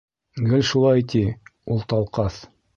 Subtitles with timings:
[0.47, 1.23] —Гел шулай, ти,
[1.77, 2.45] ул Талҡаҫ.